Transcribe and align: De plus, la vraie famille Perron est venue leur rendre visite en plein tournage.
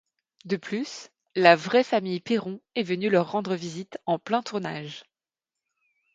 De 0.45 0.57
plus, 0.57 1.11
la 1.35 1.55
vraie 1.55 1.83
famille 1.83 2.21
Perron 2.21 2.59
est 2.73 2.81
venue 2.81 3.07
leur 3.11 3.29
rendre 3.31 3.53
visite 3.53 3.99
en 4.07 4.17
plein 4.17 4.41
tournage. 4.41 5.03